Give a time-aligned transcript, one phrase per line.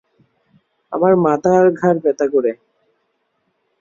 [0.91, 2.51] আমার মাথা আর ঘাড় ব্যথা করে।